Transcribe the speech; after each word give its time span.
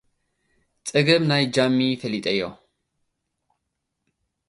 ጸገም 0.87 1.23
ናይ 1.29 1.43
ጃሚ 1.55 1.79
ፈሊጠዮ። 2.01 2.39